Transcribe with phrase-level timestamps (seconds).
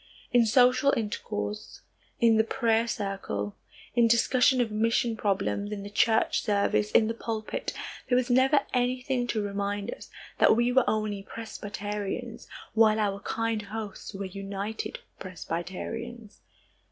[0.31, 1.81] In social intercourse,
[2.19, 3.55] in the prayer circle,
[3.93, 7.71] in discussion of mission problems, in the church service, in the pulpit,
[8.09, 10.09] there was never anything to remind us
[10.39, 16.39] that we were only Presbyterians while our kind hosts were United Presbyterians.